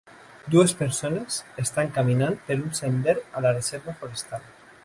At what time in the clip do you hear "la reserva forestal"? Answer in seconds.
3.49-4.51